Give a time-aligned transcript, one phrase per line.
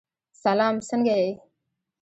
[0.43, 0.75] سلام!
[0.89, 1.29] څنګه یې؟